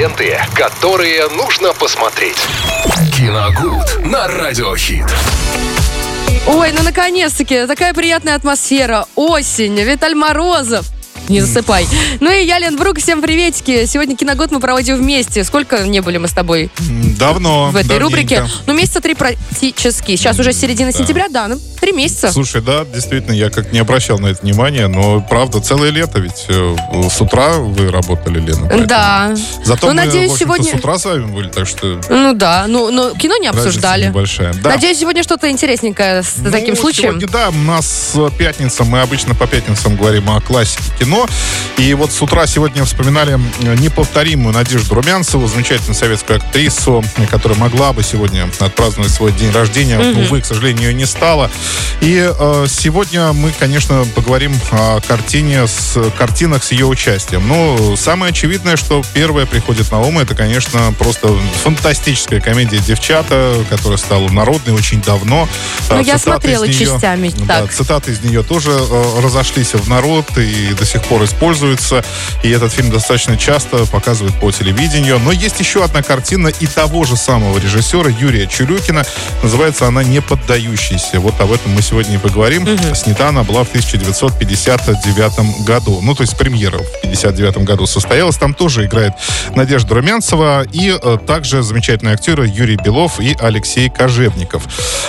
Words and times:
Ленты, 0.00 0.40
которые 0.54 1.28
нужно 1.28 1.74
посмотреть. 1.74 2.38
Киногуд 3.14 4.02
на 4.06 4.26
Радиохит. 4.28 5.04
Ой, 6.46 6.72
ну 6.72 6.82
наконец-таки, 6.82 7.66
такая 7.66 7.92
приятная 7.92 8.34
атмосфера. 8.34 9.04
Осень, 9.14 9.78
Виталь 9.78 10.14
Морозов. 10.14 10.86
Не 11.30 11.40
засыпай. 11.40 11.86
Ну 12.18 12.30
и 12.30 12.44
я, 12.44 12.58
Лен 12.58 12.76
Брук, 12.76 12.98
всем 12.98 13.22
приветики. 13.22 13.86
Сегодня 13.86 14.16
киногод 14.16 14.50
мы 14.50 14.58
проводим 14.58 14.96
вместе. 14.96 15.44
Сколько 15.44 15.78
не 15.86 16.00
были 16.00 16.18
мы 16.18 16.26
с 16.26 16.32
тобой 16.32 16.70
Давно. 17.18 17.70
в 17.70 17.76
этой 17.76 17.88
давненько. 17.88 18.04
рубрике? 18.04 18.44
Ну, 18.66 18.74
месяца 18.74 19.00
три 19.00 19.14
практически. 19.14 20.16
Сейчас 20.16 20.38
уже 20.40 20.52
середина 20.52 20.92
сентября, 20.92 21.28
да, 21.30 21.46
ну, 21.46 21.60
три 21.80 21.92
месяца. 21.92 22.32
Слушай, 22.32 22.62
да, 22.62 22.84
действительно, 22.84 23.32
я 23.32 23.48
как 23.48 23.72
не 23.72 23.78
обращал 23.78 24.18
на 24.18 24.26
это 24.26 24.42
внимания, 24.42 24.88
но 24.88 25.20
правда, 25.20 25.60
целое 25.60 25.90
лето 25.90 26.18
ведь 26.18 26.46
э, 26.48 26.76
с 27.08 27.20
утра 27.20 27.58
вы 27.58 27.90
работали, 27.92 28.40
Лена. 28.40 28.66
поэтому- 28.66 28.86
Да. 28.86 29.34
Зато 29.64 29.86
Ну, 29.86 29.94
мы, 29.94 30.04
надеюсь, 30.04 30.32
сегодня- 30.36 30.72
с 30.72 30.74
утра 30.74 30.98
с 30.98 31.04
вами 31.04 31.26
были, 31.26 31.48
так 31.48 31.68
что 31.68 32.00
Ну 32.08 32.32
да, 32.34 32.64
ну, 32.68 32.90
но 32.90 33.10
кино 33.10 33.36
не 33.36 33.46
обсуждали. 33.46 34.06
небольшая. 34.06 34.52
Да. 34.54 34.70
Надеюсь, 34.70 34.98
сегодня 34.98 35.22
что-то 35.22 35.48
интересненькое 35.48 36.24
с 36.24 36.34
Ну, 36.38 36.50
таким 36.50 36.74
случаем. 36.76 37.10
Сегодня, 37.20 37.28
да, 37.28 37.50
у 37.50 37.52
нас 37.52 38.12
э, 38.16 38.28
пятница, 38.36 38.82
мы 38.84 39.00
обычно 39.00 39.36
по 39.36 39.46
пятницам 39.46 39.96
говорим 39.96 40.28
о 40.30 40.40
классике 40.40 40.82
кино. 40.98 41.19
И 41.78 41.94
вот 41.94 42.12
с 42.12 42.20
утра 42.20 42.46
сегодня 42.46 42.84
вспоминали 42.84 43.38
э, 43.62 43.74
неповторимую 43.76 44.52
Надежду 44.54 44.94
Румянцеву, 44.94 45.46
замечательную 45.46 45.94
советскую 45.94 46.38
актрису, 46.38 47.02
которая 47.30 47.58
могла 47.58 47.92
бы 47.92 48.02
сегодня 48.02 48.48
отпраздновать 48.58 49.12
свой 49.12 49.32
день 49.32 49.50
рождения. 49.50 49.98
Но, 49.98 50.20
увы, 50.20 50.40
к 50.42 50.46
сожалению, 50.46 50.88
ее 50.88 50.94
не 50.94 51.06
стало. 51.06 51.50
И 52.00 52.30
э, 52.38 52.66
сегодня 52.68 53.32
мы, 53.32 53.52
конечно, 53.58 54.04
поговорим 54.14 54.52
о 54.72 55.00
картине 55.00 55.66
с, 55.66 55.98
картинах 56.18 56.64
с 56.64 56.72
ее 56.72 56.86
участием. 56.86 57.46
Ну, 57.46 57.96
самое 57.96 58.30
очевидное, 58.30 58.76
что 58.76 59.02
первое 59.14 59.46
приходит 59.46 59.90
на 59.90 60.00
ум, 60.00 60.18
это, 60.18 60.34
конечно, 60.34 60.92
просто 60.98 61.28
фантастическая 61.62 62.40
комедия 62.40 62.78
«Девчата», 62.78 63.54
которая 63.70 63.98
стала 63.98 64.28
народной 64.28 64.74
очень 64.74 65.00
давно. 65.02 65.48
Ну, 65.88 66.00
я 66.02 66.18
смотрела 66.18 66.64
неё- 66.64 66.78
частями, 66.78 67.32
Да, 67.46 67.62
так. 67.62 67.72
цитаты 67.72 68.12
из 68.12 68.20
нее 68.22 68.42
тоже 68.42 68.70
э, 68.70 69.20
разошлись 69.22 69.74
в 69.74 69.88
народ 69.88 70.26
и 70.36 70.74
до 70.78 70.84
сих 70.84 70.99
пор 71.04 71.24
используются. 71.24 72.04
И 72.42 72.50
этот 72.50 72.72
фильм 72.72 72.90
достаточно 72.90 73.36
часто 73.36 73.86
показывают 73.86 74.38
по 74.38 74.50
телевидению. 74.50 75.18
Но 75.18 75.32
есть 75.32 75.60
еще 75.60 75.84
одна 75.84 76.02
картина 76.02 76.48
и 76.48 76.66
того 76.66 77.04
же 77.04 77.16
самого 77.16 77.58
режиссера 77.58 78.10
Юрия 78.10 78.46
Чулюкина. 78.46 79.04
Называется 79.42 79.86
она 79.86 80.02
«Не 80.02 80.20
поддающийся». 80.20 81.20
Вот 81.20 81.40
об 81.40 81.52
этом 81.52 81.72
мы 81.72 81.82
сегодня 81.82 82.14
и 82.16 82.18
поговорим. 82.18 82.66
Снята 82.94 83.28
она 83.28 83.42
была 83.42 83.64
в 83.64 83.68
1959 83.68 85.64
году. 85.64 86.00
Ну, 86.02 86.14
то 86.14 86.22
есть 86.22 86.36
премьера 86.36 86.78
в 86.78 86.99
1959 87.10 87.66
году 87.66 87.86
состоялась. 87.86 88.36
Там 88.36 88.54
тоже 88.54 88.86
играет 88.86 89.12
Надежда 89.54 89.94
Румянцева 89.94 90.64
и 90.72 90.96
э, 91.00 91.18
также 91.26 91.62
замечательные 91.62 92.14
актеры 92.14 92.46
Юрий 92.46 92.76
Белов 92.76 93.20
и 93.20 93.36
Алексей 93.40 93.90
Кожевников. 93.90 94.64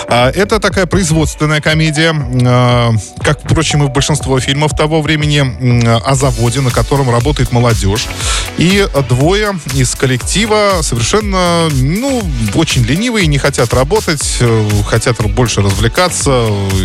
А, 0.08 0.30
Это 0.30 0.60
такая 0.60 0.86
производственная 0.86 1.60
комедия, 1.60 2.12
э, 2.12 2.90
как, 3.22 3.40
впрочем, 3.40 3.84
и 3.84 3.86
в 3.86 3.90
большинство 3.90 4.38
фильмов 4.40 4.76
того 4.76 5.02
времени, 5.02 5.42
о 6.04 6.14
заводе, 6.14 6.60
на 6.60 6.70
котором 6.70 7.10
работает 7.10 7.52
молодежь. 7.52 8.06
И 8.58 8.86
двое 9.08 9.58
из 9.74 9.94
коллектива 9.94 10.80
совершенно, 10.82 11.68
ну, 11.70 12.22
очень 12.54 12.82
ленивые, 12.82 13.26
не 13.26 13.38
хотят 13.38 13.72
работать, 13.72 14.38
э, 14.40 14.70
хотят 14.86 15.20
больше 15.22 15.62
развлекаться, 15.62 16.30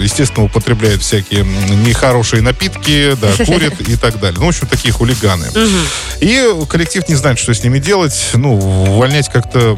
естественно, 0.01 0.45
употребляют 0.45 1.01
всякие 1.01 1.43
нехорошие 1.43 2.41
напитки, 2.41 3.15
да, 3.19 3.31
курят 3.45 3.81
и 3.81 3.95
так 3.95 4.19
далее. 4.19 4.39
Ну, 4.39 4.45
в 4.45 4.49
общем, 4.49 4.67
такие 4.67 4.93
хулиганы. 5.08 5.47
И 6.19 6.50
коллектив 6.69 7.08
не 7.08 7.16
знает, 7.16 7.39
что 7.39 7.53
с 7.53 7.63
ними 7.63 7.80
делать. 7.80 8.30
Ну, 8.33 8.55
увольнять 8.55 9.30
как-то 9.30 9.77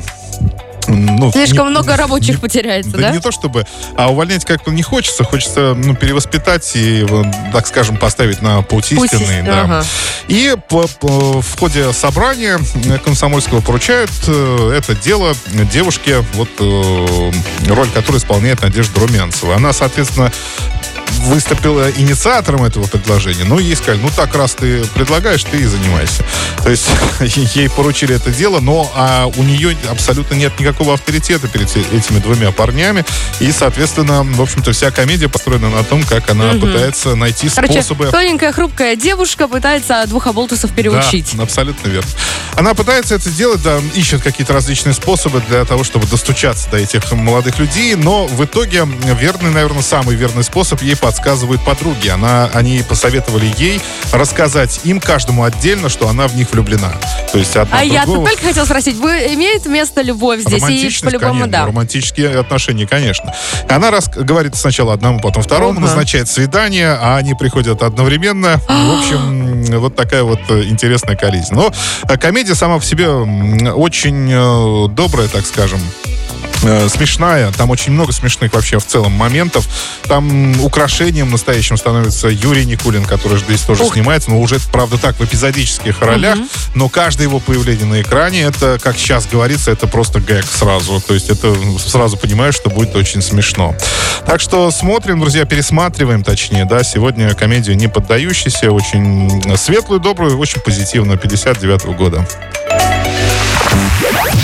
ну, 0.87 1.31
Слишком 1.31 1.65
не- 1.67 1.71
много 1.71 1.95
рабочих 1.97 2.39
потеряется, 2.39 2.91
да? 2.91 3.11
не 3.11 3.19
то 3.19 3.31
чтобы, 3.31 3.67
а 3.95 4.09
увольнять 4.11 4.43
как-то 4.43 4.71
не 4.71 4.81
хочется, 4.81 5.23
хочется 5.23 5.75
ну, 5.77 5.95
перевоспитать 5.95 6.71
и, 6.73 7.05
так 7.53 7.67
скажем, 7.67 7.97
поставить 7.97 8.41
на 8.41 8.63
путь 8.63 8.91
истинный. 8.91 9.35
есть- 9.35 9.45
да. 9.45 9.61
ага. 9.61 9.85
И 10.29 10.55
по- 10.67 10.87
по- 10.87 11.41
в 11.41 11.59
ходе 11.59 11.93
собрания 11.93 12.59
комсомольского 13.05 13.61
поручают 13.61 14.09
э, 14.25 14.73
это 14.75 14.95
дело 14.95 15.35
девушке, 15.71 16.25
вот 16.33 16.49
э, 16.59 17.31
роль 17.67 17.89
которой 17.89 18.17
исполняет 18.17 18.61
Надежда 18.63 18.99
Румянцева. 18.99 19.55
Она, 19.57 19.73
соответственно, 19.73 20.31
выступила 21.19 21.89
инициатором 21.91 22.63
этого 22.63 22.87
предложения. 22.87 23.43
Ну, 23.43 23.59
ей 23.59 23.75
сказали, 23.75 23.99
ну 24.01 24.09
так, 24.15 24.35
раз 24.35 24.53
ты 24.53 24.83
предлагаешь, 24.87 25.43
ты 25.43 25.57
и 25.57 25.65
занимайся. 25.65 26.23
То 26.63 26.69
есть 26.69 26.87
ей 27.55 27.69
поручили 27.69 28.15
это 28.15 28.31
дело, 28.31 28.59
но 28.59 28.91
а 28.95 29.27
у 29.27 29.43
нее 29.43 29.77
абсолютно 29.89 30.35
нет 30.35 30.59
никакого 30.59 30.93
авторитета 30.93 31.47
перед 31.47 31.75
э- 31.75 31.97
этими 31.97 32.19
двумя 32.19 32.51
парнями. 32.51 33.05
И, 33.39 33.51
соответственно, 33.51 34.23
в 34.23 34.41
общем-то, 34.41 34.71
вся 34.71 34.91
комедия 34.91 35.29
построена 35.29 35.69
на 35.69 35.83
том, 35.83 36.03
как 36.03 36.29
она 36.29 36.53
пытается 36.53 37.15
найти 37.15 37.49
Короче, 37.49 37.81
способы... 37.81 38.07
тоненькая, 38.07 38.51
хрупкая 38.51 38.95
девушка 38.95 39.47
пытается 39.47 40.03
двух 40.07 40.27
оболтусов 40.27 40.73
переучить. 40.73 41.35
Да, 41.35 41.43
абсолютно 41.43 41.87
верно. 41.87 42.09
Она 42.55 42.73
пытается 42.73 43.15
это 43.15 43.29
сделать, 43.29 43.61
да, 43.63 43.79
ищет 43.95 44.21
какие-то 44.21 44.53
различные 44.53 44.93
способы 44.93 45.41
для 45.47 45.65
того, 45.65 45.83
чтобы 45.83 46.07
достучаться 46.07 46.69
до 46.69 46.77
этих 46.77 47.11
молодых 47.11 47.59
людей, 47.59 47.95
но 47.95 48.27
в 48.27 48.43
итоге 48.43 48.87
верный, 49.19 49.51
наверное, 49.51 49.81
самый 49.81 50.15
верный 50.15 50.43
способ 50.43 50.81
ей 50.81 50.95
подсказывают 51.09 51.59
подруги. 51.65 52.07
Она, 52.07 52.51
они 52.53 52.83
посоветовали 52.87 53.51
ей 53.57 53.81
рассказать 54.11 54.81
им 54.83 54.99
каждому 54.99 55.43
отдельно, 55.43 55.89
что 55.89 56.07
она 56.07 56.27
в 56.27 56.35
них 56.35 56.51
влюблена. 56.51 56.91
То 57.31 57.39
есть 57.39 57.55
одна 57.55 57.79
А 57.79 57.83
в 57.83 57.87
я 57.87 58.05
только 58.05 58.43
хотела 58.43 58.65
спросить, 58.65 58.95
вы 58.97 59.33
имеет 59.33 59.65
место 59.65 60.03
любовь 60.03 60.41
здесь? 60.41 60.61
И 60.69 61.03
по-любому, 61.03 61.47
да. 61.47 61.65
романтические 61.65 62.39
отношения, 62.39 62.85
конечно. 62.85 63.33
Она 63.67 63.89
рас... 63.89 64.07
говорит 64.07 64.55
сначала 64.55 64.93
одному, 64.93 65.19
потом 65.19 65.41
второму, 65.41 65.79
Ага. 65.79 65.87
назначает 65.87 66.27
свидание, 66.29 66.91
а 66.91 67.17
они 67.17 67.33
приходят 67.33 67.81
одновременно. 67.81 68.61
В 68.67 68.99
общем, 68.99 69.79
вот 69.79 69.95
такая 69.95 70.21
вот 70.21 70.41
э, 70.49 70.65
интересная 70.65 71.15
коллизия. 71.15 71.55
Но 71.55 71.71
э, 72.07 72.17
комедия 72.17 72.53
сама 72.53 72.77
по 72.77 72.85
себе 72.85 73.09
очень 73.09 74.29
э, 74.31 74.87
добрая, 74.89 75.27
так 75.27 75.43
скажем 75.47 75.79
э, 76.63 76.89
смешная. 76.89 77.51
Там 77.51 77.69
очень 77.69 77.91
много 77.91 78.11
смешных 78.11 78.53
вообще 78.53 78.79
в 78.79 78.85
целом 78.85 79.11
моментов. 79.13 79.67
Там 80.03 80.59
украшением 80.61 81.31
настоящим 81.31 81.77
становится 81.77 82.27
Юрий 82.27 82.65
Никулин, 82.65 83.05
который 83.05 83.39
здесь 83.39 83.61
тоже 83.61 83.83
Ух. 83.83 83.93
снимается, 83.93 84.29
но 84.29 84.39
уже, 84.39 84.59
правда, 84.71 84.97
так, 84.97 85.19
в 85.19 85.23
эпизодических 85.23 86.01
ролях. 86.01 86.37
Но 86.75 86.89
каждое 86.89 87.23
его 87.23 87.39
появление 87.39 87.85
на 87.85 88.01
экране, 88.01 88.41
это, 88.41 88.79
как 88.81 88.97
сейчас 88.97 89.25
говорится, 89.25 89.71
это 89.71 89.87
просто 89.87 90.19
гэг 90.19 90.45
сразу. 90.45 91.01
То 91.01 91.13
есть 91.13 91.29
это 91.29 91.55
сразу 91.79 92.17
понимаешь, 92.17 92.55
что 92.55 92.69
будет 92.69 92.95
очень 92.95 93.21
смешно. 93.21 93.75
Так 94.25 94.41
что 94.41 94.69
смотрим, 94.71 95.19
друзья, 95.19 95.45
пересматриваем, 95.45 96.23
точнее, 96.23 96.65
да, 96.65 96.83
сегодня 96.83 97.33
комедию 97.33 97.75
«Не 97.75 97.87
поддающийся», 97.87 98.71
очень 98.71 99.57
светлую, 99.57 99.99
добрую, 99.99 100.37
очень 100.37 100.61
позитивную, 100.61 101.17
59 101.17 101.85
года. 101.97 102.27